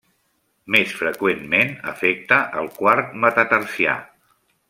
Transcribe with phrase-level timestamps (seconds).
[0.75, 3.97] Més freqüentment afecta el quart metatarsià.